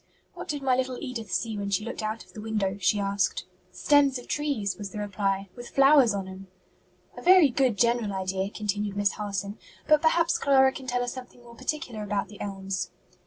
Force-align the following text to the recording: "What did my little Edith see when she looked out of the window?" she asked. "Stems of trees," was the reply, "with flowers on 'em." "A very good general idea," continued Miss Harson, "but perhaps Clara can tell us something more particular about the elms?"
"What 0.33 0.47
did 0.47 0.63
my 0.63 0.75
little 0.75 0.97
Edith 0.99 1.31
see 1.31 1.59
when 1.59 1.69
she 1.69 1.85
looked 1.85 2.01
out 2.01 2.25
of 2.25 2.33
the 2.33 2.41
window?" 2.41 2.75
she 2.79 2.99
asked. 2.99 3.45
"Stems 3.71 4.17
of 4.17 4.27
trees," 4.27 4.75
was 4.75 4.89
the 4.89 4.97
reply, 4.97 5.49
"with 5.55 5.69
flowers 5.69 6.15
on 6.15 6.27
'em." 6.27 6.47
"A 7.15 7.21
very 7.21 7.49
good 7.49 7.77
general 7.77 8.11
idea," 8.11 8.49
continued 8.49 8.97
Miss 8.97 9.11
Harson, 9.11 9.59
"but 9.87 10.01
perhaps 10.01 10.39
Clara 10.39 10.71
can 10.71 10.87
tell 10.87 11.03
us 11.03 11.13
something 11.13 11.43
more 11.43 11.53
particular 11.53 12.01
about 12.01 12.29
the 12.29 12.41
elms?" 12.41 12.89